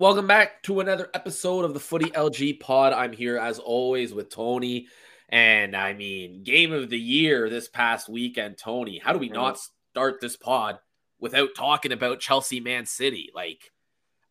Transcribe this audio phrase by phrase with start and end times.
[0.00, 2.94] Welcome back to another episode of the Footy LG Pod.
[2.94, 4.86] I'm here as always with Tony.
[5.28, 8.96] And I mean, game of the year this past weekend, Tony.
[8.96, 9.58] How do we not
[9.90, 10.78] start this pod
[11.20, 13.30] without talking about Chelsea Man City?
[13.34, 13.72] Like,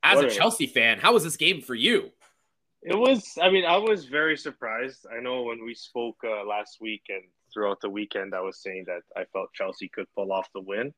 [0.01, 2.09] as What a a- Chelsea fan, how was this game for you?
[2.81, 3.37] It was.
[3.39, 5.05] I mean, I was very surprised.
[5.15, 7.21] I know when we spoke uh, last week and
[7.53, 10.95] throughout the weekend, I was saying that I felt Chelsea could pull off the win,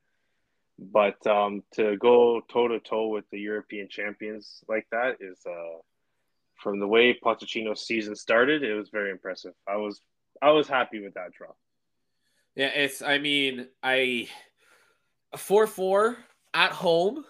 [0.81, 5.77] but um, to go toe to toe with the European champions like that is, uh,
[6.55, 9.53] from the way Pochettino's season started, it was very impressive.
[9.67, 10.01] I was,
[10.41, 11.51] I was happy with that draw.
[12.55, 14.27] Yeah, it's, I mean, I,
[15.37, 16.17] 4 4
[16.53, 17.23] at home.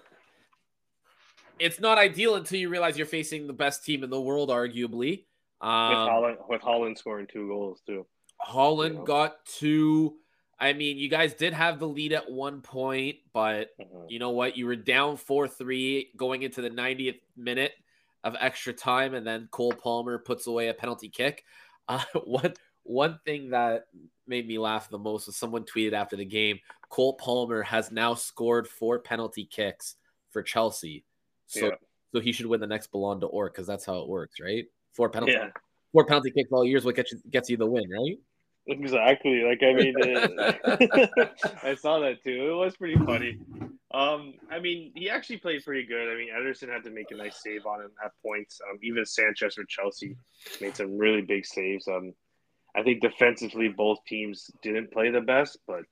[1.59, 5.25] It's not ideal until you realize you're facing the best team in the world, arguably.
[5.61, 8.07] With Um, Haaland, with Haaland scoring two goals too.
[8.43, 9.03] Haaland Yeah.
[9.05, 10.17] got two.
[10.61, 14.05] I mean, you guys did have the lead at one point, but Mhm.
[14.09, 14.55] you know what?
[14.55, 17.73] You were down 4 3 going into the 90th minute
[18.23, 21.43] of extra time, and then Cole Palmer puts away a penalty kick.
[21.89, 23.87] Uh, one, one thing that
[24.27, 26.57] made me laugh the most was someone tweeted after the game
[26.89, 29.95] Cole Palmer has now scored four penalty kicks
[30.29, 31.03] for Chelsea.
[31.47, 31.75] So, Yeah.
[32.13, 34.67] so he should win the next Ballon d'Or because that's how it works, right?
[34.93, 35.51] Four penalty, Yeah.
[35.91, 38.17] four penalty kicks all years, what gets you, gets you the win, right?
[38.67, 39.43] Exactly.
[39.43, 39.95] Like I mean,
[40.39, 41.27] uh,
[41.63, 42.51] I saw that too.
[42.51, 43.39] It was pretty funny.
[43.93, 46.09] Um, I mean, he actually played pretty good.
[46.09, 48.59] I mean, Ederson had to make a nice save on him at points.
[48.69, 50.15] Um, even Sanchez for Chelsea
[50.61, 51.87] made some really big saves.
[51.87, 52.13] Um,
[52.75, 55.83] I think defensively, both teams didn't play the best, but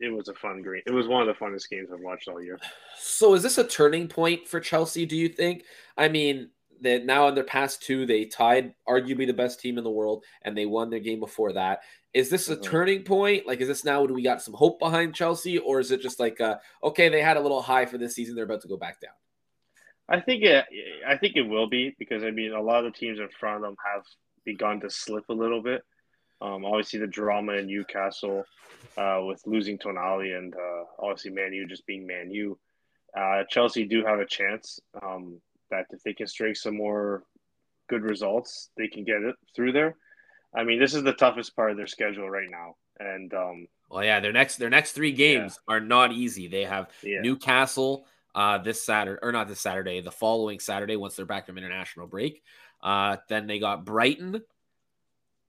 [0.00, 0.82] it was a fun game.
[0.86, 2.58] It was one of the funnest games I've watched all year.
[2.98, 5.62] So is this a turning point for Chelsea, do you think?
[5.96, 6.50] I mean,
[6.82, 10.24] that now in their past two, they tied arguably the best team in the world
[10.42, 11.80] and they won their game before that.
[12.12, 12.62] Is this a Mhm.
[12.62, 13.46] turning point?
[13.46, 16.20] Like, is this now do we got some hope behind Chelsea, or is it just
[16.20, 18.76] like uh, okay, they had a little high for this season, they're about to go
[18.76, 19.14] back down?
[20.08, 20.66] I think it.
[21.06, 23.56] I think it will be because I mean a lot of the teams in front
[23.56, 24.04] of them have
[24.44, 25.82] begun to slip a little bit.
[26.40, 28.44] Um, obviously, the drama in Newcastle
[28.96, 32.58] uh, with losing Tonali and uh, obviously Man U just being Man U.
[33.16, 37.24] Uh, Chelsea do have a chance um, that if they can string some more
[37.88, 39.96] good results, they can get it through there.
[40.54, 44.04] I mean, this is the toughest part of their schedule right now, and um, Well,
[44.04, 46.46] yeah, their next their next three games are not easy.
[46.46, 51.16] They have yeah, Newcastle uh, this Saturday, or not this Saturday, the following Saturday once
[51.16, 52.42] they're back from international break.
[52.82, 54.42] Uh, then they got Brighton,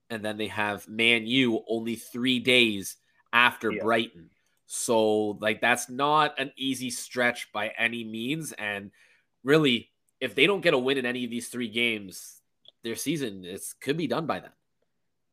[0.09, 2.98] and then they have Man U only three days
[3.34, 3.84] after Yeah.
[3.84, 4.30] Brighton.
[4.68, 8.52] So, like, that's not an easy stretch by any means.
[8.54, 8.92] And
[9.44, 9.92] really,
[10.25, 12.41] if they don't get a win in any of these three games,
[12.84, 14.52] their season is could be done by then.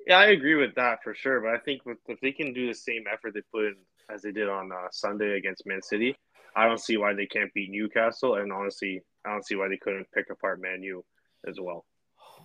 [0.06, 1.41] Yeah, I agree with that for sure.
[1.41, 3.76] But I think with, if they can do the same effort they put in
[4.10, 6.14] as they did on uh, Sunday against Man City,
[6.54, 8.34] I don't see why they can't beat Newcastle.
[8.34, 11.04] And honestly, I don't see why they couldn't pick apart Man U
[11.48, 11.86] as well.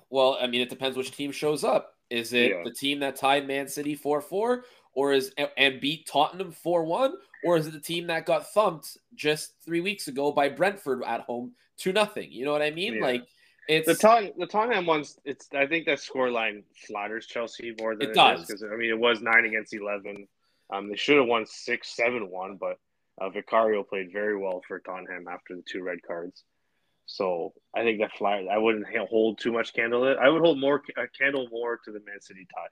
[0.09, 1.93] Well, I mean, it depends which team shows up.
[2.09, 2.63] Is it Yeah.
[2.63, 7.13] the team that tied Man City 4 4 or is and beat Tottenham 4 1?
[7.43, 11.21] Or is it the team that got thumped just three weeks ago by Brentford at
[11.21, 12.31] home to nothing?
[12.31, 12.95] You know what I mean?
[12.95, 13.03] Yeah.
[13.05, 13.27] Like
[13.67, 18.07] it's The Tot- the Tottenham ones, it's I think that scoreline flatters Chelsea more than
[18.07, 18.45] It it does.
[18.45, 20.27] because I mean it was nine against eleven.
[20.73, 22.77] Um, they should have won six, seven, one, but
[23.21, 26.43] uh, Vicario played very well for Tottenham after the two red cards.
[27.05, 28.47] So I think that flat.
[28.51, 30.05] I wouldn't hold too much candle.
[30.07, 30.17] it.
[30.17, 32.67] I would hold more a candle more to the Man City tie.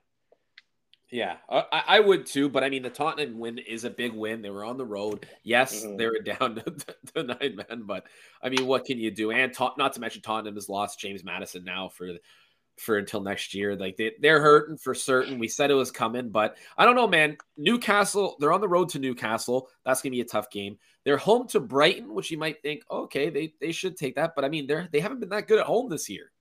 [1.11, 2.49] Yeah, I, I would too.
[2.49, 4.41] But I mean, the Tottenham win is a big win.
[4.41, 5.27] They were on the road.
[5.43, 5.97] Yes, Mhm.
[5.97, 6.75] they were down to,
[7.13, 8.05] to nine men, but
[8.41, 9.31] I mean, what can you do?
[9.31, 12.09] And Tot- not to mention Tottenham has lost James Maddison now for
[12.77, 13.75] for until next year.
[13.75, 15.39] Like they, they're hurting for certain.
[15.39, 17.37] We said it was coming, but I don't know, man.
[17.55, 19.69] Newcastle, they're on the road to Newcastle.
[19.85, 20.77] That's gonna be a tough game.
[21.05, 24.33] They're home to Brighton, which you might think, okay, they, they should take that.
[24.35, 26.31] But I mean, they're they haven't been that good at home this year.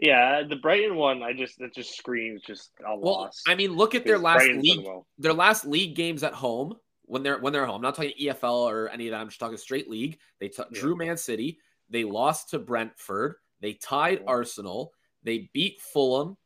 [0.00, 3.42] Yeah, the Brighton one, I just that just screams just a Well, loss.
[3.46, 5.06] I mean, look at their last Brighton's league well.
[5.18, 6.74] their last league games at home
[7.04, 7.76] when they're when they're home.
[7.76, 9.20] I'm not talking EFL or any of that.
[9.20, 10.18] I'm just talking straight league.
[10.40, 10.80] They t- Yeah.
[10.80, 11.58] drew Man City.
[11.90, 13.34] They lost to Brentford.
[13.60, 14.24] They tied Yeah.
[14.28, 14.94] Arsenal.
[15.22, 16.38] They beat Fulham.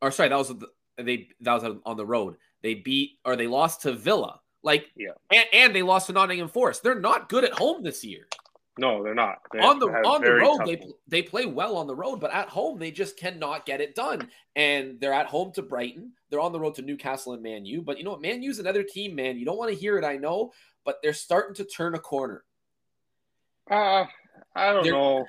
[0.00, 0.66] Or sorry, that was the,
[0.96, 2.36] they that was on the road.
[2.62, 4.40] They beat or they lost to Villa.
[4.62, 5.10] Like Yeah.
[5.30, 6.82] and, and they lost to Nottingham Forest.
[6.82, 8.26] They're not good at home this year.
[8.76, 9.38] No, they're not.
[9.52, 10.92] They on the on the road, they one.
[11.06, 14.28] they play well on the road, but at home they just cannot get it done.
[14.56, 16.12] And they're at home to Brighton.
[16.28, 17.82] They're on the road to Newcastle and Man U.
[17.82, 18.20] But you know what?
[18.20, 19.38] Man U's another team, man.
[19.38, 20.52] You don't want to hear it, I know,
[20.84, 22.42] but they're starting to turn a corner.
[23.70, 24.06] Uh,
[24.54, 25.26] I don't They're- know.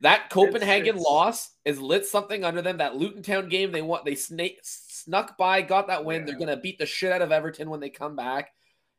[0.00, 2.76] That Copenhagen it's- loss is lit something under them.
[2.78, 6.24] That Luton Town game, they want they snake snuck by, got that win.
[6.24, 8.52] They're gonna beat the shit out of Everton when they come back.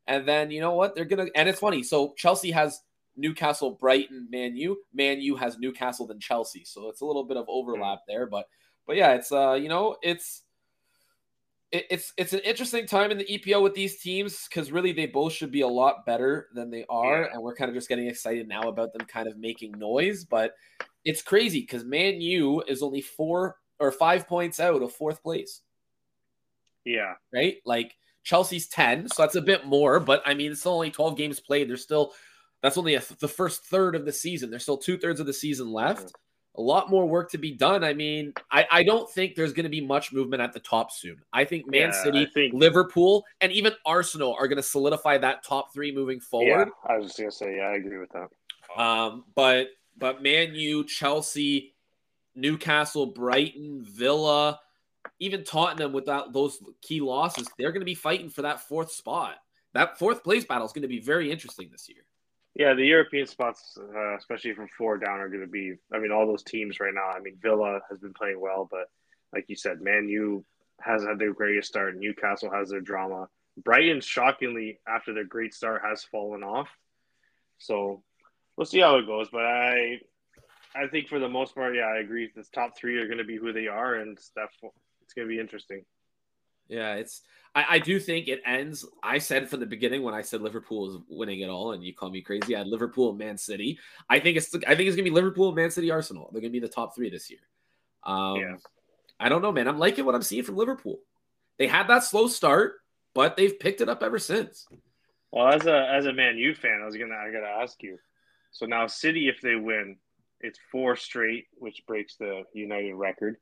[0.07, 0.95] And then you know what?
[0.95, 1.83] They're gonna and it's funny.
[1.83, 2.81] So Chelsea has
[3.15, 4.77] Newcastle, Brighton, Man U.
[4.93, 8.25] Man U has Newcastle than Chelsea, so it's a little bit of overlap there.
[8.25, 8.45] But
[8.87, 10.43] but yeah, it's uh you know it's
[11.71, 15.05] it, it's it's an interesting time in the EPL with these teams because really they
[15.05, 18.07] both should be a lot better than they are, and we're kind of just getting
[18.07, 20.25] excited now about them kind of making noise.
[20.25, 20.53] But
[21.05, 25.61] it's crazy because Man U is only four or five points out of fourth place.
[26.85, 27.13] Yeah.
[27.33, 27.57] Right.
[27.65, 31.39] Like Chelsea's 10, so that's a bit more, but I mean, it's only 12 games
[31.39, 31.69] played.
[31.69, 32.13] There's still,
[32.61, 34.49] that's only a, the first third of the season.
[34.49, 36.13] There's still two thirds of the season left.
[36.57, 37.83] A lot more work to be done.
[37.83, 40.91] I mean, I, I don't think there's going to be much movement at the top
[40.91, 41.17] soon.
[41.31, 42.53] I think Man yeah, City, think...
[42.53, 46.67] Liverpool, and even Arsenal are going to solidify that top three moving forward.
[46.67, 48.81] Yeah, I was just going to say, yeah, I agree with that.
[48.81, 51.75] Um, but but Man U, Chelsea,
[52.35, 54.59] Newcastle, Brighton, Villa,
[55.19, 59.35] even Tottenham without those key losses, they're going to be fighting for that fourth spot.
[59.73, 62.03] That fourth place battle is going to be very interesting this year.
[62.55, 65.75] Yeah, the European spots, uh, especially from four down, are going to be.
[65.93, 67.07] I mean, all those teams right now.
[67.07, 68.89] I mean, Villa has been playing well, but
[69.33, 70.43] like you said, Man U
[70.81, 71.95] has had their greatest start.
[71.97, 73.27] Newcastle has their drama.
[73.63, 76.69] Brighton, shockingly, after their great start, has fallen off.
[77.59, 78.03] So
[78.55, 79.27] we'll see how it goes.
[79.31, 79.99] But I,
[80.75, 82.29] I think for the most part, yeah, I agree.
[82.33, 84.49] The top three are going to be who they are, and that
[85.01, 85.83] it's going to be interesting.
[86.69, 87.21] Yeah, it's.
[87.55, 88.85] I, I, do think it ends.
[89.01, 91.95] I said from the beginning when I said Liverpool is winning it all, and you
[91.95, 92.55] call me crazy.
[92.55, 93.79] I had Liverpool Man City.
[94.07, 94.53] I think it's.
[94.67, 96.29] I think it's gonna be Liverpool, Man City, Arsenal.
[96.31, 97.39] They're gonna be the top three this year.
[98.03, 98.55] Um, yeah.
[99.19, 99.67] I don't know, man.
[99.67, 100.99] I'm liking what I'm seeing from Liverpool.
[101.57, 102.75] They had that slow start,
[103.13, 104.67] but they've picked it up ever since.
[105.31, 107.97] Well, as a as a Man U fan, I was gonna I gotta ask you.
[108.51, 109.97] So now City, if they win,
[110.39, 113.37] it's four straight, which breaks the United record.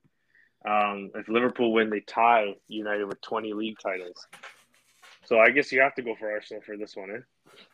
[0.67, 4.27] Um, if Liverpool win, they tie United with 20 league titles.
[5.23, 7.19] So I guess you have to go for Arsenal for this one, eh?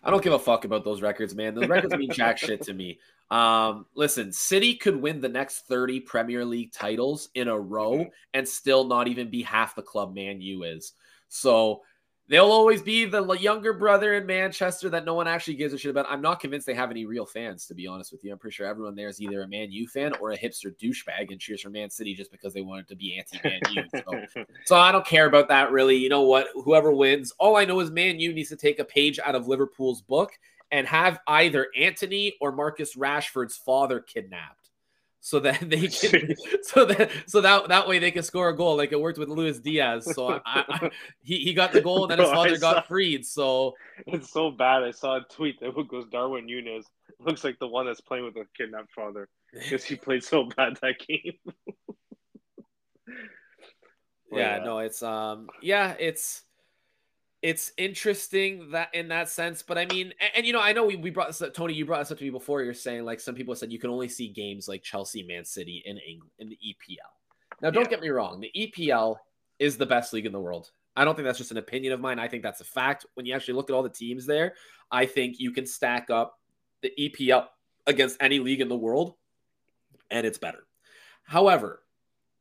[0.04, 1.56] I don't give a fuck about those records, man.
[1.56, 3.00] Those records mean jack shit to me.
[3.31, 8.48] Um, listen, City could win the next 30 Premier League titles in a row and
[8.48, 10.94] still not even be half the club Man U is.
[11.30, 11.81] So
[12.27, 15.91] they'll always be the younger brother in Manchester that no one actually gives a shit
[15.91, 16.05] about.
[16.09, 18.31] I'm not convinced they have any real fans, to be honest with you.
[18.31, 21.31] I'm pretty sure everyone there is either a Man U fan or a hipster douchebag
[21.31, 23.83] and cheers for Man City just because they wanted to be anti Man U.
[23.93, 25.97] So, so I don't care about that really.
[25.97, 26.47] You know what?
[26.53, 29.47] Whoever wins, all I know is Man U needs to take a page out of
[29.47, 30.31] Liverpool's book
[30.71, 34.62] and have either Antony or Marcus Rashford's father kidnapped
[35.25, 38.75] so that they can so that so that that way they can score a goal
[38.75, 40.13] like it worked with Luis Diaz.
[40.13, 40.91] So I, I,
[41.23, 43.25] he, he got the goal and then his father got freed.
[43.25, 43.73] So
[44.05, 44.83] it's so bad.
[44.83, 46.85] I saw a tweet that goes Darwin Nunez
[47.19, 50.77] looks like the one that's playing with a kidnapped father because he played so bad
[50.81, 51.37] that game.
[54.29, 56.43] yeah, no, it's um yeah, it's
[57.44, 59.62] it's interesting that in that sense.
[59.62, 61.74] But I mean, and, and, you know, I know we, we brought this up, Tony,
[61.74, 62.63] you brought this up to me before.
[62.63, 65.84] You're saying like some people said you can only see games like Chelsea, Man City
[65.86, 66.98] in England in the EPL.
[67.62, 67.90] Now, don't yeah.
[67.90, 69.18] get me wrong, the EPL
[69.60, 70.72] is the best league in the world.
[70.95, 72.18] I don't think that's just an opinion of mine.
[72.18, 73.06] I think that's a fact.
[73.16, 74.54] When you actually look at all the teams there,
[74.90, 76.40] I think you can stack up
[76.81, 77.48] the EPL
[77.88, 79.16] against any league in the world,
[80.10, 80.66] and it's better.
[81.24, 81.82] However,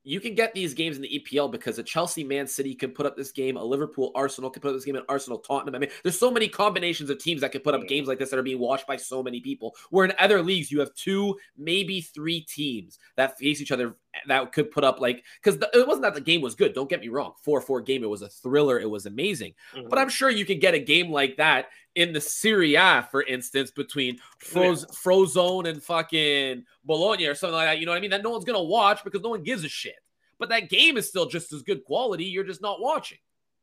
[0.05, 3.07] you can get these games in the EPL because a Chelsea Man City can put
[3.07, 5.75] up this game, a Liverpool Arsenal can put up this game, an Arsenal Tottenham.
[5.75, 8.31] I mean, there's so many combinations of teams that can put up games like this
[8.31, 9.75] that are being watched by so many people.
[9.91, 14.53] Where in other leagues, you have two, maybe three teams that face each other that
[14.53, 16.75] could put up like because it wasn't that the game was good.
[16.75, 18.05] Don't get me wrong, four four game.
[18.05, 18.79] It was a thriller.
[18.79, 19.55] It was amazing.
[19.75, 19.89] Mm-hmm.
[19.89, 23.23] But I'm sure you could get a game like that in the Serie A, for
[23.23, 24.95] instance, between Froze, yeah.
[24.95, 27.79] Frosinone and fucking Bologna or something like that.
[27.79, 28.11] You know what I mean?
[28.11, 29.97] That no one's gonna watch because no one gives a shit.
[30.39, 32.25] But that game is still just as good quality.
[32.25, 33.19] You're just not watching.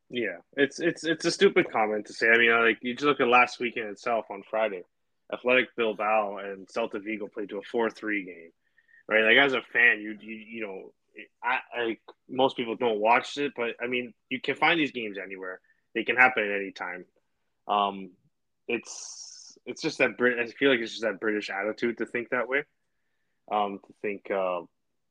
[0.09, 2.29] Yeah, it's it's it's a stupid comment to say.
[2.29, 4.83] I mean, like you just look at last weekend itself on Friday.
[5.31, 8.49] Athletic Bilbao and Celta Vigo played to a four-three game,
[9.09, 9.23] right?
[9.23, 10.93] Like as a fan, you you you know,
[11.43, 11.97] I, I
[12.29, 15.59] most people don't watch it, but I mean, you can find these games anywhere.
[15.95, 17.05] They can happen at any time.
[17.67, 18.11] Um,
[18.67, 20.39] it's it's just that Brit.
[20.39, 22.63] I feel like it's just that British attitude to think that way.
[23.51, 24.61] Um, to think uh,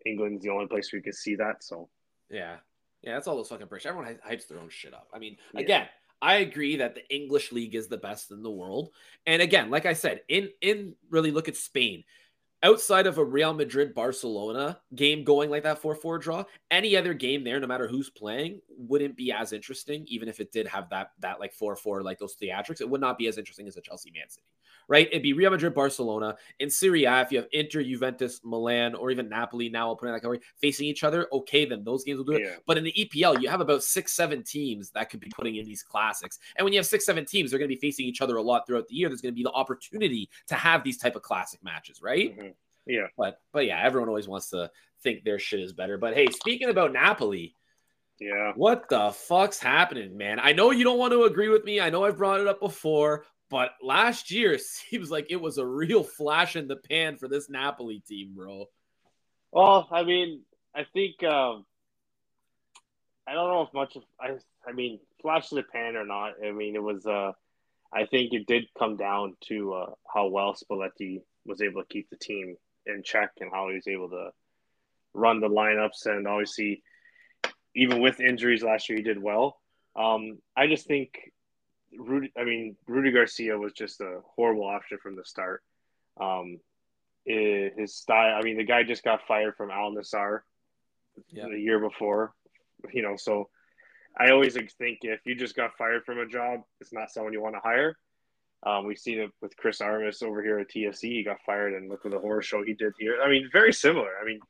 [0.07, 1.65] England's the only place we can see that.
[1.65, 1.89] So
[2.31, 2.57] yeah,
[3.03, 3.87] yeah, that's all those fucking British.
[3.87, 5.09] Everyone hypes their own shit up.
[5.13, 5.61] I mean, yeah.
[5.61, 5.89] again,
[6.23, 8.91] I agree that the English league is the best in the world.
[9.27, 12.05] And again, like I said, in in really look at Spain.
[12.63, 17.15] Outside of a Real Madrid Barcelona game going like that 4 4 draw, any other
[17.15, 20.89] game there, no matter who's playing, wouldn't be as interesting, even if it did have
[20.91, 22.81] that, that like 4 4, like those theatrics.
[22.81, 24.47] It would not be as interesting as a Chelsea Man City,
[24.89, 25.09] right?
[25.09, 26.37] It'd be Real Madrid Barcelona.
[26.59, 30.07] In Serie A, if you have Inter, Juventus, Milan, or even Napoli, now I'll put
[30.07, 32.43] in that category, facing each other, okay, then those games will do it.
[32.43, 32.57] Yeah.
[32.67, 35.65] But in the EPL, you have about six, seven teams that could be putting in
[35.65, 36.39] these classics.
[36.57, 38.43] And when you have six, seven teams, they're going to be facing each other a
[38.43, 39.09] lot throughout the year.
[39.09, 42.37] There's going to be the opportunity to have these type of classic matches, right?
[42.37, 42.48] Mm-hmm.
[42.89, 43.07] Yeah.
[43.17, 44.71] But but yeah, everyone always wants to
[45.03, 45.99] think their shit is better.
[45.99, 47.55] But hey, speaking about Napoli,
[48.21, 48.53] yeah.
[48.57, 50.41] What the fuck's happening, man?
[50.41, 51.81] I know you don't want to agree with me.
[51.81, 54.59] I know I've brought it up before, but last year
[54.91, 58.67] seems like it was a real flash in the pan for this Napoli team, bro.
[59.53, 60.43] Well, I mean,
[60.75, 61.65] I think um
[63.27, 66.33] I don't know if much of I I mean, flash in the pan or not.
[66.45, 67.33] I mean, it was uh
[67.93, 72.11] I think it did come down to uh, how well Spalletti was able to keep
[72.11, 72.57] the team
[72.89, 74.31] in check and how he was able to
[75.15, 76.07] run the lineups.
[76.07, 76.83] And obviously,
[77.75, 79.61] even with injuries last year, he did well.
[79.97, 81.33] Um, I just think
[81.97, 85.63] Rudi, I mean, Rudi Garcia was just a horrible option from the start.
[86.21, 86.61] Um,
[87.25, 90.41] his style, I mean, the guy just got fired from Al Nassr
[91.29, 91.49] yeah.
[91.49, 92.33] the year before,
[92.93, 93.49] you know, so
[94.19, 97.43] I always think if you just got fired from a job, it's not someone you
[97.43, 97.97] want to hire.
[98.65, 101.03] Um, we've seen it with Chris Armas over here at TFC.
[101.03, 103.19] He got fired, and look at the horror show he did here.
[103.23, 104.11] I mean, very similar.
[104.21, 104.41] I mean,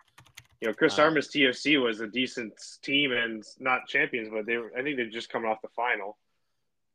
[0.61, 1.05] you know, Chris wow.
[1.05, 5.11] Armas TFC was a decent team and not champions, but they were, I think they're
[5.11, 6.17] just coming off the final.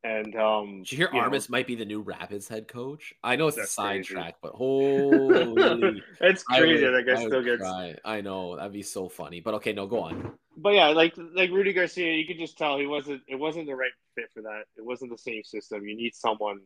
[0.05, 3.13] And um, did you hear you Armas know, might be the new Rapids head coach?
[3.23, 6.83] I know it's a sidetrack, but holy, it's crazy.
[6.83, 7.61] Would, that guy still gets.
[7.61, 7.95] Cry.
[8.03, 10.33] I know that'd be so funny, but okay, no, go on.
[10.57, 13.21] But yeah, like like Rudi Garcia, you could just tell he wasn't.
[13.29, 14.63] It wasn't the right fit for that.
[14.75, 15.87] It wasn't the same system.
[15.87, 16.59] You need someone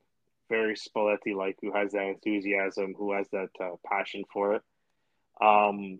[0.49, 4.61] very Spalletti like, who has that enthusiasm, who has that uh, passion for it.
[5.41, 5.99] Um,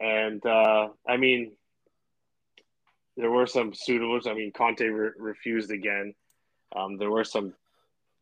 [0.00, 1.52] and uh, I mean,
[3.16, 4.26] there were some suitors.
[4.26, 6.14] I mean, Conte re- refused again.
[6.74, 7.54] Um, there were some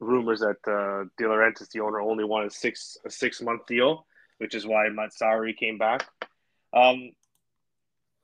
[0.00, 4.06] rumors that uh, De Laurentiis, the owner, only wanted six a six month deal,
[4.38, 6.06] which is why Mazzarri came back.
[6.72, 7.12] Um,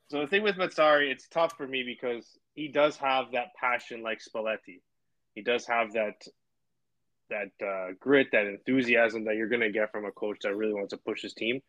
[0.09, 4.03] so the thing with Mazzarri, it's tough for me because he does have that passion
[4.03, 4.81] like Spalletti.
[5.35, 6.23] He does have that
[7.31, 10.75] that uh, grit, that enthusiasm that you're going to get from a coach that really
[10.75, 11.61] wants to push his team.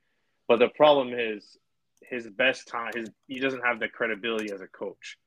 [0.47, 1.57] But the problem is
[2.01, 2.91] his best time.
[2.93, 5.17] His he doesn't have the credibility as a coach.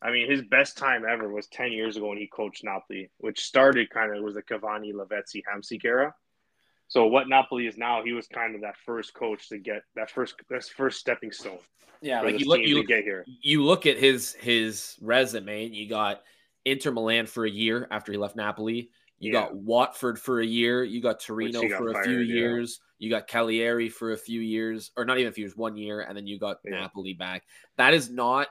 [0.00, 3.40] I mean, his best time ever was ten years ago when he coached Napoli, which
[3.40, 6.14] started kind of was the Cavani, Lavezzi, Hamsik era.
[6.88, 10.10] So what Napoli is now, he was kind of that first coach to get that
[10.10, 11.58] first that first stepping stone.
[12.00, 13.24] Yeah, like you look, you get here.
[13.26, 15.66] You look at his his resume.
[15.66, 16.22] and You got
[16.64, 18.90] Inter Milan for a year after he left Napoli.
[19.18, 19.40] You yeah.
[19.40, 20.84] got Watford for a year.
[20.84, 22.80] You got Torino for a fired, few years.
[22.80, 23.06] Yeah.
[23.06, 26.00] You got Cagliari for a few years, or not even a few years, one year,
[26.00, 26.80] and then you got yeah.
[26.80, 27.44] Napoli back.
[27.76, 28.48] That is not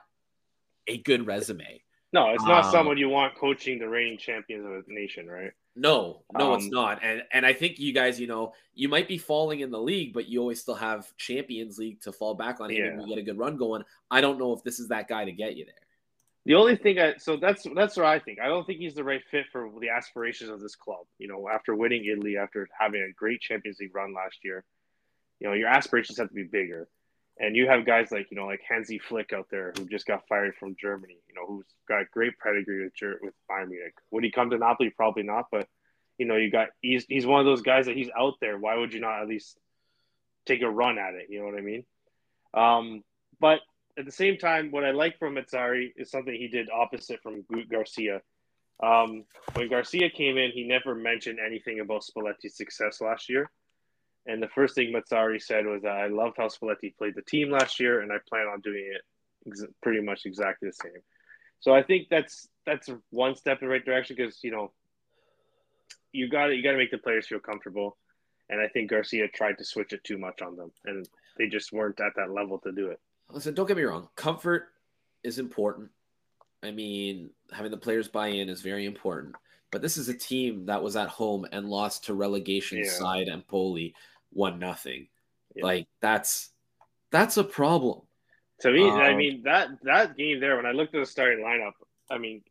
[0.87, 1.81] a good resume.
[2.13, 5.51] No, it's not um, someone you want coaching the reigning champions of a nation, right?
[5.75, 7.03] No, no, um, it's not.
[7.03, 10.13] And and I think you guys, you know, you might be falling in the league,
[10.13, 12.85] but you always still have Champions League to fall back on yeah.
[12.85, 13.83] and you get a good run going.
[14.09, 15.75] I don't know if this is that guy to get you there.
[16.45, 18.39] The only thing I so that's that's what I think.
[18.39, 21.05] I don't think he's the right fit for the aspirations of this club.
[21.17, 24.63] You know, after winning Italy, after having a great Champions League run last year,
[25.39, 26.87] you know, your aspirations have to be bigger.
[27.37, 30.27] And you have guys like you know like Hansi Flick out there who just got
[30.29, 31.17] fired from Germany.
[31.27, 33.95] You know, who's got great pedigree with with Bayern Munich.
[34.11, 34.91] Would he come to Napoli?
[34.91, 35.47] Probably not.
[35.51, 35.67] But
[36.17, 38.57] you know, you got he's he's one of those guys that he's out there.
[38.57, 39.57] Why would you not at least
[40.45, 41.27] take a run at it?
[41.29, 41.85] You know what I mean?
[42.53, 43.03] Um,
[43.39, 43.59] but
[43.97, 47.45] at the same time, what I like from Mazzarri is something he did opposite from
[47.69, 48.21] Garcia.
[48.83, 49.23] Um,
[49.53, 53.49] when Garcia came in, he never mentioned anything about Spalletti's success last year.
[54.25, 57.51] And the first thing Mazzarri said was that I loved how Spalletti played the team
[57.51, 59.01] last year, and I plan on doing it
[59.47, 61.01] ex- pretty much exactly the same.
[61.59, 64.71] So I think that's that's one step in the right direction because you know
[66.11, 67.97] you got you got to make the players feel comfortable,
[68.49, 71.71] and I think Garcia tried to switch it too much on them, and they just
[71.71, 72.99] weren't at that level to do it.
[73.31, 74.07] Listen, don't get me wrong.
[74.15, 74.67] Comfort
[75.23, 75.89] is important.
[76.63, 79.35] I mean, having the players buy in is very important.
[79.71, 82.89] But this is a team that was at home and lost to relegation yeah.
[82.89, 83.93] side Empoli
[84.31, 85.07] one nothing.
[85.55, 85.65] Yeah.
[85.65, 86.51] Like that's
[87.11, 88.01] that's a problem.
[88.61, 90.55] To me, um, I mean that that game there.
[90.55, 91.73] When I looked at the starting lineup,
[92.09, 92.41] I mean,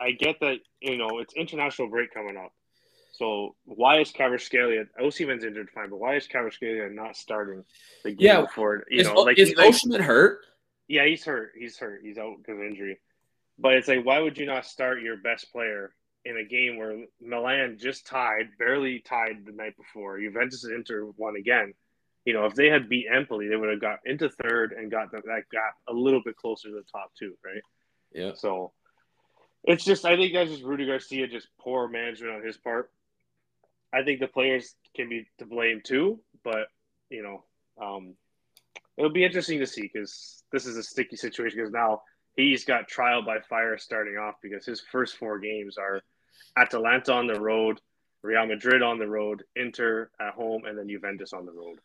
[0.00, 2.52] I get that you know it's international break coming up.
[3.18, 4.88] So why is Kvaratskhelia?
[5.00, 7.64] Osimhen's injured, fine, but why is Kvaratskhelia not starting
[8.02, 8.40] the game yeah.
[8.40, 8.84] before?
[8.90, 10.40] You is, know, like is Osimhen hurt?
[10.88, 11.52] Yeah, he's hurt.
[11.56, 12.00] He's hurt.
[12.02, 12.98] He's out because of injury.
[13.56, 15.94] But it's like, why would you not start your best player
[16.24, 20.18] in a game where Milan just tied, barely tied the night before?
[20.18, 21.72] Juventus and Inter won again.
[22.24, 25.12] you know, if they had beat Empoli, they would have got into third and got
[25.12, 27.62] that, that gap a little bit closer to the top two, right?
[28.12, 28.32] Yeah.
[28.34, 28.72] So
[29.64, 32.90] it's just, I think that's just Rudi Garcia, just poor management on his part.
[33.94, 36.66] I think the players can be to blame too, but
[37.10, 37.44] you know,
[37.80, 38.14] um,
[38.96, 42.02] it'll be interesting to see because this is a sticky situation because now
[42.36, 46.00] he's got trial by fire starting off because his first four games are
[46.56, 47.80] Atalanta on the road,
[48.22, 51.78] Real Madrid on the road, Inter at home, and then Juventus on the road.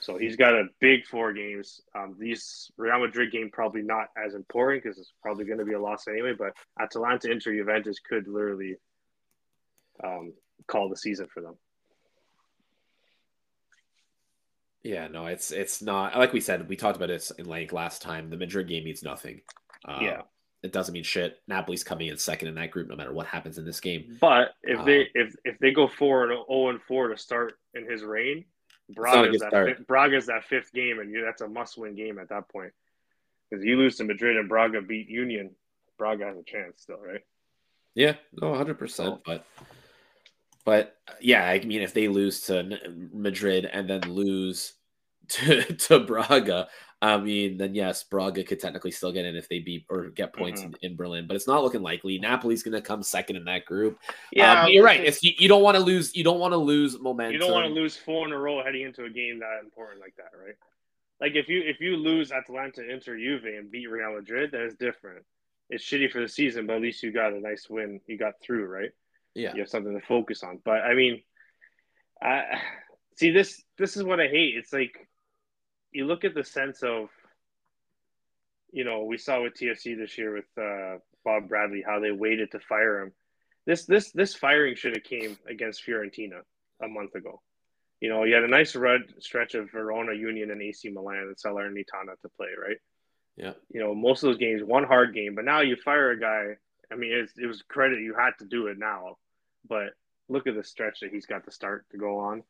[0.00, 1.80] So he's got a big four games.
[1.96, 5.72] Um, these Real Madrid game probably not as important because it's probably going to be
[5.72, 6.34] a loss anyway.
[6.36, 8.76] But Atalanta, Inter, Juventus could literally
[10.02, 10.34] um,
[10.66, 11.54] call the season for them.
[14.82, 16.68] Yeah, no, it's it's not like we said.
[16.68, 18.28] We talked about this in length last time.
[18.28, 19.40] The Madrid game means nothing.
[19.82, 20.22] Uh, yeah,
[20.62, 21.38] it doesn't mean shit.
[21.48, 24.18] Napoli's coming in second in that group, no matter what happens in this game.
[24.20, 27.16] But if uh, they if if they go four and zero oh and four to
[27.16, 28.44] start in his reign,
[28.90, 32.28] Braga's that fifth, Braga's that fifth game, and you, that's a must win game at
[32.28, 32.72] that point.
[33.48, 35.50] Because you lose to Madrid and Braga beat Union,
[35.98, 37.22] Braga has a chance still, right?
[37.94, 39.20] Yeah, no, hundred percent.
[39.24, 39.46] But
[40.64, 42.78] but yeah, I mean, if they lose to
[43.12, 44.74] Madrid and then lose
[45.28, 46.68] to, to Braga,
[47.02, 50.32] I mean, then yes, Braga could technically still get in if they beat or get
[50.32, 50.72] points mm-hmm.
[50.80, 52.18] in, in, Berlin, but it's not looking likely.
[52.18, 53.98] Napoli's going to come second in that group.
[54.32, 55.04] Yeah, um, you're right.
[55.04, 57.34] If you, you don't want to lose, you don't want to lose momentum.
[57.34, 60.00] You don't want to lose four in a row heading into a game that important
[60.00, 60.54] like that, right?
[61.20, 64.74] Like if you if you lose Atalanta, Inter, Juve, and beat Real Madrid, that is
[64.74, 65.24] different.
[65.68, 68.00] It's shitty for the season, but at least you got a nice win.
[68.06, 68.90] You got through, right?
[69.34, 70.60] Yeah, you have something to focus on.
[70.64, 71.22] But I mean,
[72.22, 72.60] I
[73.16, 73.62] see this.
[73.78, 74.54] This is what I hate.
[74.56, 75.08] It's like
[75.92, 77.08] you look at the sense of,
[78.72, 82.50] you know, we saw with TFC this year with uh, Bob Bradley how they waited
[82.52, 83.12] to fire him.
[83.66, 86.40] This this this firing should have came against Fiorentina
[86.82, 87.40] a month ago.
[88.00, 91.36] You know, you had a nice red stretch of Verona, Union, and AC Milan and
[91.36, 92.76] Salernitana to play, right?
[93.36, 93.52] Yeah.
[93.70, 96.56] You know, most of those games, one hard game, but now you fire a guy.
[96.92, 99.16] I mean, it was credit you had to do it now,
[99.68, 99.90] but
[100.28, 102.42] look at the stretch that he's got to start to go on.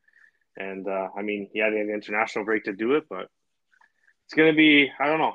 [0.56, 3.28] And uh, I mean, he had an international break to do it, but
[4.26, 5.34] it's going to be, I don't know.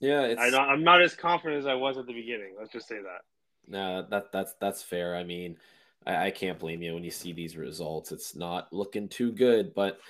[0.00, 0.40] Yeah, it's...
[0.40, 2.54] I, am not as confident as I was at the beginning.
[2.58, 3.22] Let's just say that.
[3.68, 5.14] No, that that's that's fair.
[5.14, 5.56] I mean,
[6.04, 8.10] I, I can't blame you when you see these results.
[8.10, 10.00] It's not looking too good, but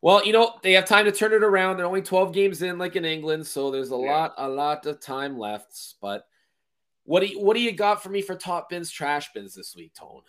[0.00, 1.76] well, you know, they have time to turn it around.
[1.76, 4.10] They're only 12 games in, like in England, so there's a yeah.
[4.10, 5.94] lot, a lot of time left.
[6.00, 6.26] But
[7.04, 9.74] what do you, what do you got for me for top bins, trash bins this
[9.76, 10.22] week, Tone?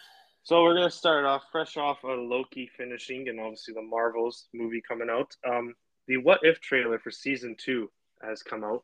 [0.44, 4.82] So we're gonna start off fresh off of Loki finishing, and obviously the Marvels movie
[4.86, 5.36] coming out.
[5.48, 5.74] Um,
[6.08, 7.90] the What If trailer for season two
[8.22, 8.84] has come out,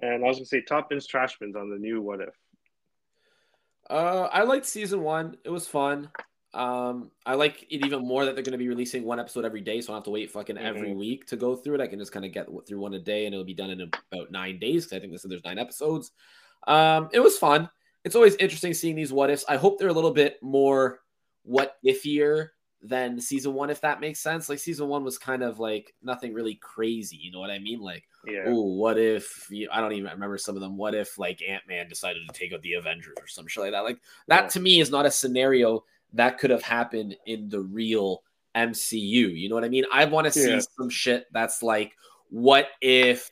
[0.00, 2.34] and I was gonna say top bins, trash bins on the new What If.
[3.90, 5.36] Uh, I liked season one.
[5.44, 6.08] It was fun.
[6.54, 9.62] Um, I like it even more that they're going to be releasing one episode every
[9.62, 10.66] day, so I don't have to wait fucking mm-hmm.
[10.66, 11.80] every week to go through it.
[11.80, 13.80] I can just kind of get through one a day, and it'll be done in
[13.80, 14.84] about nine days.
[14.84, 16.12] Because I think this there's nine episodes.
[16.66, 17.68] Um, it was fun
[18.04, 19.44] it's always interesting seeing these what ifs.
[19.48, 21.00] I hope they're a little bit more
[21.44, 22.48] what ifier
[22.82, 24.48] than season one, if that makes sense.
[24.48, 27.80] Like season one was kind of like nothing really crazy, you know what I mean?
[27.80, 28.44] Like, yeah.
[28.46, 30.76] oh, what if I don't even remember some of them?
[30.76, 33.72] What if like Ant Man decided to take out the Avengers or some shit like
[33.72, 33.84] that?
[33.84, 34.48] Like that yeah.
[34.48, 38.22] to me is not a scenario that could have happened in the real
[38.56, 39.00] MCU.
[39.00, 39.84] You know what I mean?
[39.92, 40.60] I want to see yeah.
[40.76, 41.92] some shit that's like,
[42.30, 43.30] what if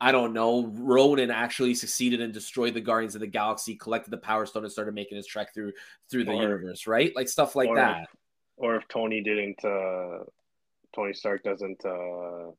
[0.00, 4.18] I don't know, Ronan actually succeeded and destroyed the Guardians of the Galaxy, collected the
[4.18, 5.72] Power Stone, and started making his trek through
[6.10, 7.14] through the or, universe, right?
[7.14, 8.02] Like stuff like or that.
[8.02, 8.08] If,
[8.56, 10.24] or if Tony didn't, uh,
[10.94, 12.50] Tony Stark doesn't uh,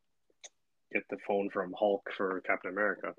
[0.94, 3.14] get the phone from Hulk for Captain America.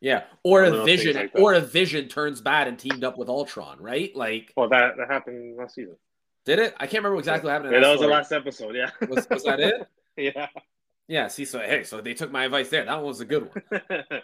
[0.00, 3.78] Yeah, or a Vision, like or a Vision turns bad and teamed up with Ultron,
[3.80, 4.14] right?
[4.14, 5.96] Like, well, that that happened last season.
[6.44, 6.74] Did it?
[6.78, 7.72] I can't remember exactly what happened.
[7.72, 8.74] Yeah, that, that was the last episode.
[8.76, 9.86] Yeah, was, was that it?
[10.16, 10.46] yeah.
[11.08, 12.84] Yeah, see, so hey, so they took my advice there.
[12.84, 13.82] That one was a good one.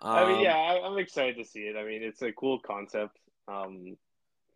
[0.00, 1.76] I mean, yeah, I, am excited to see it.
[1.76, 3.96] I mean, it's a cool concept, um,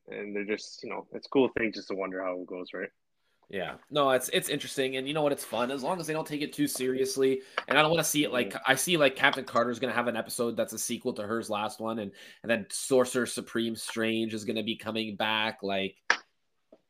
[0.09, 2.69] and they're just, you know, it's a cool thing just to wonder how it goes,
[2.73, 2.89] right?
[3.49, 5.31] Yeah, no, it's it's interesting, and you know what?
[5.31, 7.43] It's fun as long as they don't take it too seriously.
[7.69, 10.09] And I don't want to see it like I see like Captain Carter's gonna have
[10.09, 12.11] an episode that's a sequel to hers last one, and
[12.43, 15.63] and then Sorcerer Supreme Strange is gonna be coming back.
[15.63, 15.95] Like,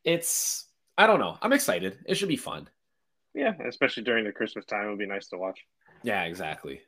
[0.02, 1.36] it's I don't know.
[1.42, 1.98] I'm excited.
[2.06, 2.70] It should be fun.
[3.36, 5.60] Yeah, especially during the Christmas time, it would be nice to watch.
[6.02, 6.80] Yeah, exactly.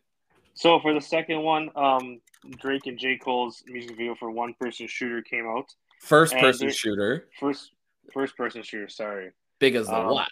[0.54, 2.20] So for the second one, um,
[2.58, 3.18] Drake and J.
[3.18, 5.66] Cole's music video for One Person Shooter came out.
[6.00, 7.28] First person shooter.
[7.38, 7.72] First
[8.14, 9.32] first person shooter, sorry.
[9.58, 10.28] Big as the um, what?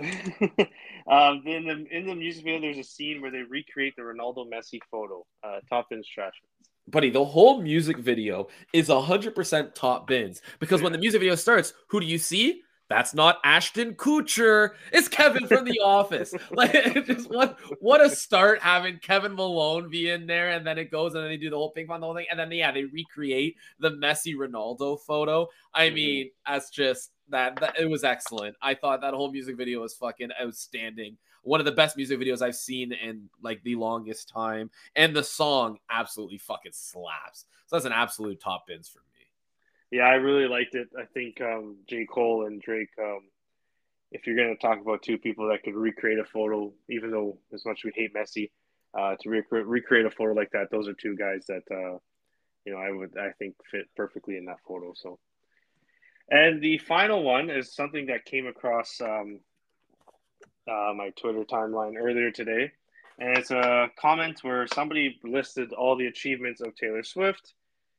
[0.00, 4.50] um, in the in the music video, there's a scene where they recreate the Ronaldo
[4.50, 5.24] Messi photo.
[5.44, 6.32] Uh, top bins trash.
[6.88, 11.36] Buddy, the whole music video is hundred percent top bins because when the music video
[11.36, 12.62] starts, who do you see?
[12.88, 14.70] That's not Ashton Kutcher.
[14.92, 16.34] It's Kevin from The Office.
[16.52, 20.90] Like, just what what a start having Kevin Malone be in there, and then it
[20.90, 22.70] goes, and then they do the whole ping pong the whole thing, and then yeah,
[22.72, 25.48] they recreate the Messi Ronaldo photo.
[25.72, 25.94] I mm-hmm.
[25.94, 27.78] mean, that's just that, that.
[27.80, 28.56] It was excellent.
[28.60, 31.16] I thought that whole music video was fucking outstanding.
[31.42, 35.24] One of the best music videos I've seen in like the longest time, and the
[35.24, 37.46] song absolutely fucking slaps.
[37.66, 39.11] So that's an absolute top bins for me.
[39.92, 40.88] Yeah, I really liked it.
[40.98, 42.06] I think um, J.
[42.06, 43.20] Cole and Drake, um,
[44.10, 47.36] if you're going to talk about two people that could recreate a photo, even though
[47.52, 48.50] as much we hate Messi,
[48.98, 51.98] uh, to rec- recreate a photo like that, those are two guys that, uh,
[52.64, 54.94] you know, I would, I think fit perfectly in that photo.
[54.96, 55.18] So,
[56.30, 59.40] and the final one is something that came across um,
[60.66, 62.72] uh, my Twitter timeline earlier today.
[63.18, 67.52] And it's a comment where somebody listed all the achievements of Taylor Swift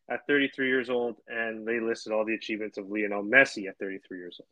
[0.09, 4.17] at 33 years old, and they listed all the achievements of Lionel Messi at 33
[4.17, 4.47] years old.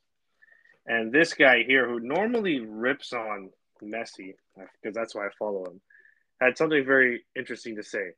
[0.88, 3.50] And this guy here, who normally rips on
[3.84, 5.82] Messi, because that's why I follow him,
[6.40, 8.12] had something very interesting to say.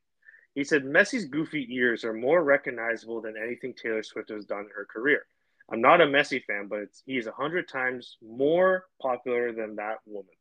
[0.56, 4.70] He said Messi's goofy ears are more recognizable than anything Taylor Swift has done in
[4.76, 5.26] her career.
[5.72, 10.34] I'm not a Messi fan, but he's a hundred times more popular than that woman.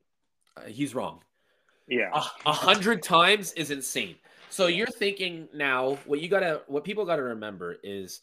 [0.56, 1.20] Uh, he's wrong.
[1.88, 2.10] Yeah,
[2.46, 4.16] a hundred times is insane.
[4.52, 8.20] So you're thinking now what you gotta what people gotta remember is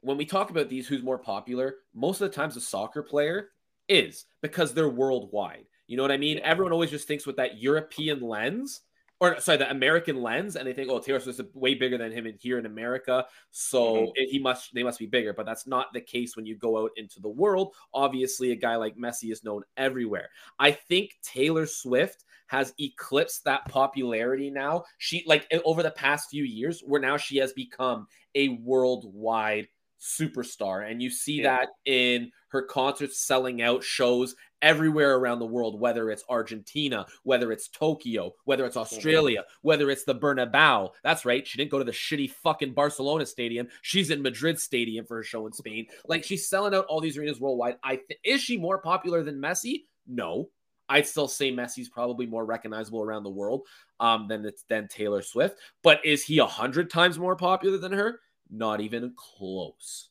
[0.00, 3.50] when we talk about these who's more popular, most of the times a soccer player
[3.88, 5.66] is because they're worldwide.
[5.86, 6.40] You know what I mean?
[6.42, 8.80] Everyone always just thinks with that European lens,
[9.20, 12.26] or sorry, the American lens, and they think, oh, Taylor Swift's way bigger than him
[12.26, 14.10] in here in America, so mm-hmm.
[14.16, 15.32] it, he must they must be bigger.
[15.32, 17.72] But that's not the case when you go out into the world.
[17.94, 20.30] Obviously, a guy like Messi is known everywhere.
[20.58, 24.84] I think Taylor Swift has eclipsed that popularity now.
[24.98, 30.88] She like over the past few years, where now she has become a worldwide superstar.
[30.88, 31.56] And you see yeah.
[31.56, 37.52] that in her concerts selling out shows everywhere around the world, whether it's Argentina, whether
[37.52, 39.66] it's Tokyo, whether it's Australia, mm-hmm.
[39.66, 40.90] whether it's the Bernabeu.
[41.02, 41.46] That's right.
[41.46, 43.68] She didn't go to the shitty fucking Barcelona stadium.
[43.80, 45.86] She's in Madrid stadium for her show in Spain.
[46.06, 47.76] Like she's selling out all these arenas worldwide.
[47.82, 49.84] I th- is she more popular than Messi?
[50.06, 50.50] No.
[50.92, 53.66] I'd still say Messi's probably more recognizable around the world
[53.98, 55.58] um, than than Taylor Swift.
[55.82, 58.20] But is he a hundred times more popular than her?
[58.50, 60.10] Not even close.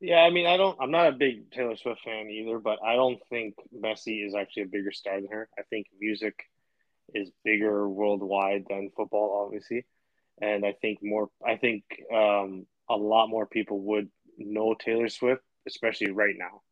[0.00, 0.76] Yeah, I mean, I don't.
[0.80, 4.64] I'm not a big Taylor Swift fan either, but I don't think Messi is actually
[4.64, 5.48] a bigger star than her.
[5.56, 6.34] I think music
[7.14, 9.86] is bigger worldwide than football, obviously,
[10.42, 11.28] and I think more.
[11.46, 16.62] I think um, a lot more people would know Taylor Swift, especially right now.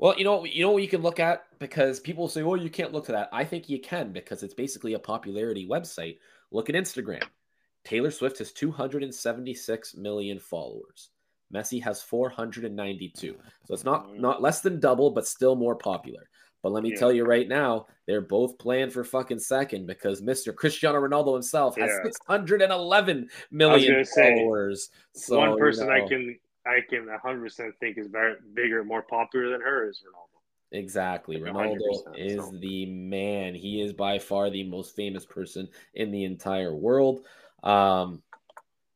[0.00, 2.70] Well, you know, you know what you can look at because people say, "Oh, you
[2.70, 6.16] can't look to that." I think you can because it's basically a popularity website.
[6.50, 7.22] Look at Instagram.
[7.84, 11.10] Taylor Swift has 276 million followers.
[11.54, 13.36] Messi has 492.
[13.66, 16.30] So it's not not less than double, but still more popular.
[16.62, 16.98] But let me yeah.
[16.98, 20.54] tell you right now, they're both playing for fucking second because Mr.
[20.54, 22.10] Cristiano Ronaldo himself has yeah.
[22.10, 24.90] 611 million followers.
[25.14, 26.38] Say, so one person you know, I can
[26.70, 30.78] I can 100% think is better, bigger, more popular than her is Ronaldo.
[30.78, 31.38] Exactly.
[31.38, 31.76] Ronaldo
[32.16, 32.52] is so.
[32.52, 33.54] the man.
[33.54, 37.26] He is by far the most famous person in the entire world.
[37.64, 38.22] Um,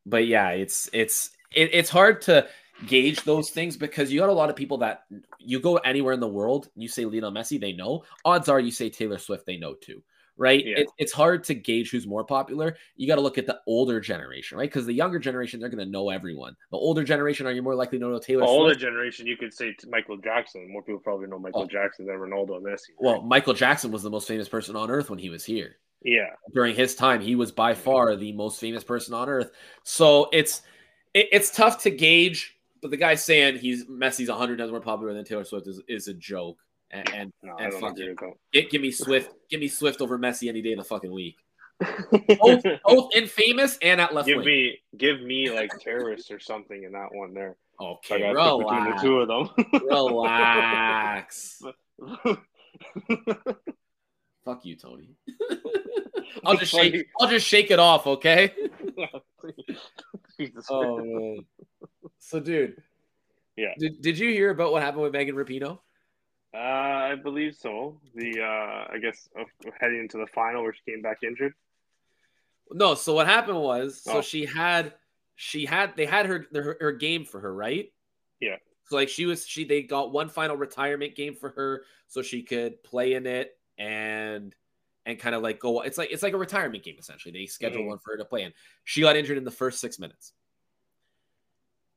[0.06, 2.46] but yeah, it's it's it, it's hard to
[2.86, 5.04] gauge those things because you got a lot of people that
[5.40, 8.04] you go anywhere in the world, you say Lionel Messi, they know.
[8.24, 10.02] Odds are you say Taylor Swift, they know too
[10.36, 10.64] right?
[10.64, 10.78] Yeah.
[10.78, 12.76] It, it's hard to gauge who's more popular.
[12.96, 14.68] You got to look at the older generation, right?
[14.68, 16.56] Because the younger generation, they're going to know everyone.
[16.70, 18.42] The older generation, are you more likely to know Taylor?
[18.42, 20.70] The older generation, you could say Michael Jackson.
[20.70, 21.66] More people probably know Michael oh.
[21.66, 22.90] Jackson than Ronaldo and Messi.
[22.90, 23.00] Right?
[23.00, 25.76] Well, Michael Jackson was the most famous person on earth when he was here.
[26.02, 26.30] Yeah.
[26.52, 29.50] During his time, he was by far the most famous person on earth.
[29.84, 30.60] So it's
[31.14, 32.56] it, it's tough to gauge.
[32.82, 36.06] But the guy saying he's Messi's 100 times more popular than Taylor Swift is, is
[36.06, 36.58] a joke
[36.94, 37.72] and and, no, and
[38.70, 41.36] give me Swift, give me Swift over Messi any day of the fucking week.
[42.40, 44.46] both, both infamous and at left give wing.
[44.46, 47.56] me give me like terrorists or something in that one there.
[47.80, 48.64] Okay, relax.
[48.64, 49.50] between the two of them.
[49.90, 51.60] relax.
[54.44, 55.16] Fuck you, Tony.
[56.44, 57.06] I'll just shake.
[57.20, 58.52] I'll just shake it off, okay?
[60.70, 61.44] oh man.
[62.18, 62.80] So, dude.
[63.56, 63.72] Yeah.
[63.78, 65.78] Did, did you hear about what happened with Megan Rapinoe?
[66.54, 68.00] Uh, I believe so.
[68.14, 69.44] The uh, I guess uh,
[69.80, 71.54] heading into the final where she came back injured.
[72.70, 74.20] No, so what happened was so oh.
[74.20, 74.94] she had
[75.34, 77.92] she had they had her, her her game for her, right?
[78.40, 78.56] Yeah.
[78.84, 82.42] So like she was she they got one final retirement game for her so she
[82.42, 84.54] could play in it and
[85.06, 87.32] and kind of like go it's like it's like a retirement game essentially.
[87.32, 87.88] They scheduled mm-hmm.
[87.88, 88.52] one for her to play in.
[88.84, 90.32] She got injured in the first 6 minutes.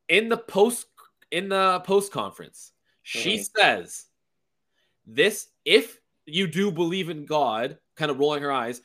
[0.09, 0.87] In the post
[1.31, 2.71] in the post conference,
[3.03, 3.59] She mm-hmm.
[3.59, 4.06] says,
[5.07, 8.81] This, if you do believe in God, kind of rolling her eyes,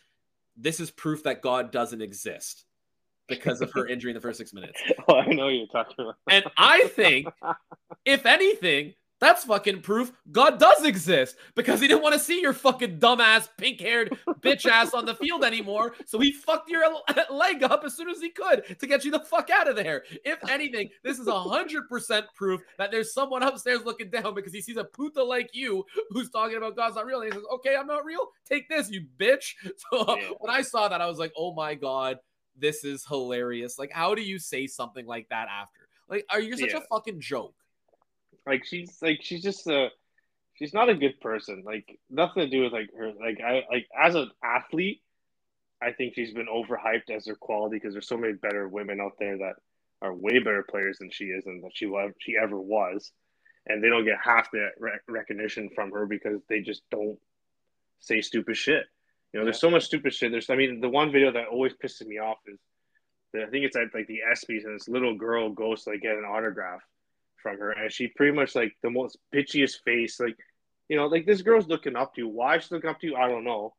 [0.56, 2.64] this is proof that God doesn't exist
[3.28, 4.80] because of her injury in the first six minutes.
[5.08, 6.14] Oh, I know you're talking about.
[6.30, 7.26] and I think,
[8.04, 12.52] if anything, that's fucking proof God does exist because he didn't want to see your
[12.52, 15.94] fucking dumbass, pink haired bitch ass on the field anymore.
[16.06, 16.82] So he fucked your
[17.30, 20.02] leg up as soon as he could to get you the fuck out of there.
[20.24, 24.76] If anything, this is 100% proof that there's someone upstairs looking down because he sees
[24.76, 27.20] a puta like you who's talking about God's not real.
[27.20, 28.26] And he says, Okay, I'm not real.
[28.44, 29.54] Take this, you bitch.
[29.90, 32.18] So when I saw that, I was like, Oh my God,
[32.56, 33.78] this is hilarious.
[33.78, 35.88] Like, how do you say something like that after?
[36.08, 36.78] Like, are you such yeah.
[36.78, 37.54] a fucking joke?
[38.46, 39.88] Like she's like she's just a
[40.55, 41.62] she's not a good person.
[41.64, 43.12] Like nothing to do with like her.
[43.18, 45.02] Like I like as an athlete,
[45.81, 49.12] I think she's been overhyped as her quality because there's so many better women out
[49.18, 49.55] there that
[50.00, 53.12] are way better players than she is and that she she ever was,
[53.66, 57.18] and they don't get half the rec- recognition from her because they just don't
[58.00, 58.85] say stupid shit.
[59.33, 60.31] You know, there's so much stupid shit.
[60.31, 62.59] There's, I mean, the one video that always pisses me off is,
[63.33, 66.02] that I think it's at like the ESPYS, and this little girl goes to like
[66.02, 66.83] get an autograph,
[67.42, 70.20] from her, and she pretty much like the most bitchiest face.
[70.20, 70.37] Like,
[70.88, 72.28] you know, like this girl's looking up to you.
[72.28, 73.74] Why she's looking up to you, I don't know.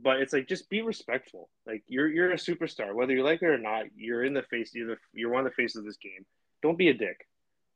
[0.00, 1.50] But it's like just be respectful.
[1.66, 3.86] Like you're you're a superstar, whether you like it or not.
[3.96, 4.70] You're in the face.
[4.74, 6.24] You're the, you're one of the faces of this game.
[6.62, 7.26] Don't be a dick.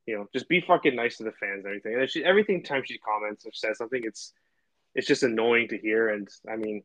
[0.07, 1.95] You know, just be fucking nice to the fans and everything.
[1.95, 4.33] And she, everything time she comments or says something, it's
[4.95, 6.11] it's just annoying to hear.
[6.11, 6.83] And I mean,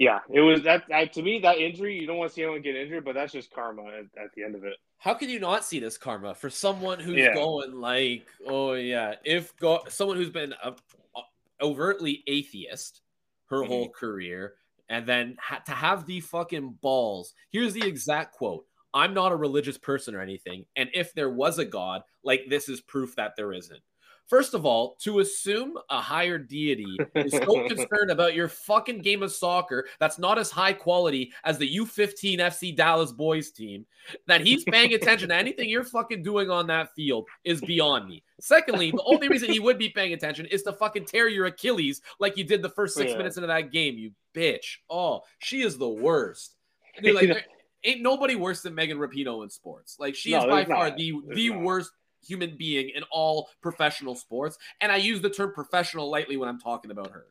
[0.00, 2.00] yeah, it was that, that, to me that injury.
[2.00, 4.42] You don't want to see anyone get injured, but that's just karma at, at the
[4.42, 4.76] end of it.
[4.96, 7.34] How can you not see this karma for someone who's yeah.
[7.34, 11.20] going like, oh yeah, if go, someone who's been a, a,
[11.60, 13.02] overtly atheist
[13.50, 13.68] her mm-hmm.
[13.68, 14.54] whole career,
[14.88, 17.34] and then ha- to have the fucking balls.
[17.50, 21.58] Here's the exact quote: "I'm not a religious person or anything, and if there was
[21.58, 23.82] a god, like this is proof that there isn't."
[24.30, 29.24] First of all, to assume a higher deity is so concerned about your fucking game
[29.24, 33.84] of soccer that's not as high quality as the U15 FC Dallas boys team
[34.28, 38.22] that he's paying attention to anything you're fucking doing on that field is beyond me.
[38.40, 42.00] Secondly, the only reason he would be paying attention is to fucking tear your Achilles
[42.20, 43.16] like you did the first six yeah.
[43.16, 44.76] minutes into that game, you bitch.
[44.88, 46.54] Oh, she is the worst.
[47.02, 47.48] Dude, like,
[47.82, 49.96] ain't nobody worse than Megan Rapinoe in sports.
[49.98, 50.96] Like she no, is by far not.
[50.96, 51.62] the there's the not.
[51.62, 51.90] worst
[52.26, 54.58] human being in all professional sports.
[54.80, 57.26] And I use the term professional lightly when I'm talking about her.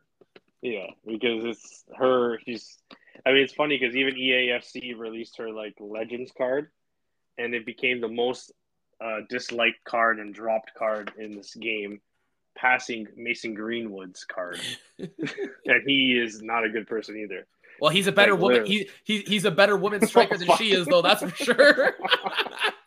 [0.62, 2.38] Yeah, because it's her.
[2.44, 2.78] She's.
[3.24, 6.70] I mean, it's funny because even EAFC released her like Legends card,
[7.38, 8.52] and it became the most
[9.02, 12.00] uh, disliked card and dropped card in this game,
[12.56, 14.60] passing Mason Greenwood's card,
[14.98, 17.46] and he is not a good person either.
[17.80, 18.66] Well, he's a better like, woman.
[18.66, 21.02] He, he he's a better woman striker than she is, though.
[21.02, 21.94] That's for sure.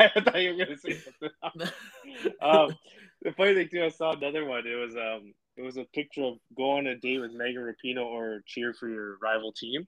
[0.16, 1.30] I thought you were gonna say something.
[2.42, 2.74] um,
[3.22, 4.66] the funny thing too, I saw another one.
[4.66, 8.06] It was um, it was a picture of go on a date with Megan Rapinoe
[8.06, 9.86] or cheer for your rival team,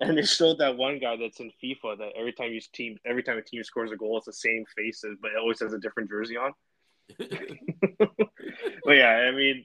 [0.00, 3.22] and it showed that one guy that's in FIFA that every time you team, every
[3.22, 5.78] time a team scores a goal, it's the same faces, but it always has a
[5.78, 6.52] different jersey on.
[7.18, 9.64] but yeah, I mean,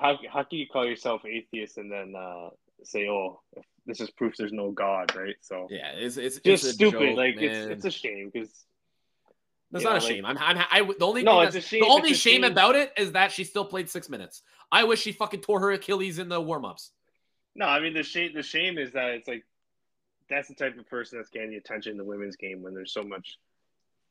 [0.00, 2.48] how how can you call yourself atheist and then uh,
[2.82, 3.42] say, "Oh,
[3.86, 5.36] this is proof there's no God," right?
[5.40, 7.10] So yeah, it's it's just it's stupid.
[7.10, 7.44] Joke, like man.
[7.44, 8.66] it's it's a shame because
[9.70, 10.24] that's not know, a shame.
[10.24, 11.80] I'm, I'm I, the only no, it's a shame.
[11.80, 14.42] the only shame, shame, about it is that she still played six minutes.
[14.72, 16.92] I wish she fucking tore her Achilles in the warm ups.
[17.54, 18.32] No, I mean the shame.
[18.34, 19.44] The shame is that it's like
[20.30, 22.92] that's the type of person that's getting the attention in the women's game when there's
[22.92, 23.38] so much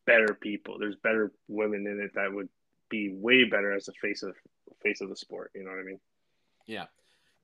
[0.06, 0.78] better people.
[0.80, 2.50] There's better women in it that would
[2.90, 4.36] be way better as the face of
[4.84, 5.52] face of the sport.
[5.56, 6.00] You know what I mean?
[6.68, 6.86] Yeah.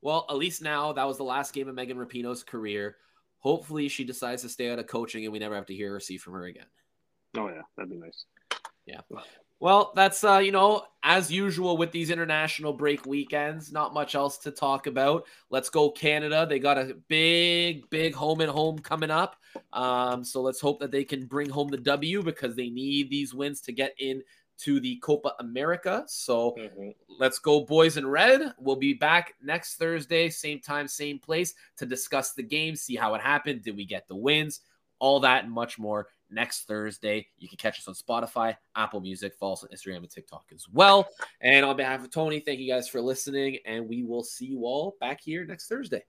[0.02, 2.98] Well, at least now that was the last game of Megan Rapinoe's career.
[3.40, 6.00] Hopefully, she decides to stay out of coaching, and we never have to hear or
[6.00, 6.66] see from her again.
[7.38, 8.26] Oh yeah, that'd be nice.
[8.86, 9.02] Yeah.
[9.60, 14.38] Well, that's uh, you know, as usual with these international break weekends, not much else
[14.40, 15.26] to talk about.
[15.50, 16.46] Let's go Canada.
[16.48, 19.38] They got a big, big home and home coming up.
[19.72, 23.34] Um, so let's hope that they can bring home the W because they need these
[23.34, 24.22] wins to get in
[24.60, 26.04] to the Copa America.
[26.08, 26.90] So mm-hmm.
[27.20, 28.42] let's go, boys in red.
[28.60, 33.16] We'll be back next Thursday, same time, same place, to discuss the game, see how
[33.16, 33.64] it happened.
[33.64, 34.60] Did we get the wins?
[35.00, 37.28] All that and much more next Thursday.
[37.38, 40.68] You can catch us on Spotify, Apple Music, follow us on Instagram and TikTok as
[40.72, 41.08] well.
[41.42, 44.66] And on behalf of Tony, thank you guys for listening, and we will see you
[44.66, 46.04] all back here next Thursday.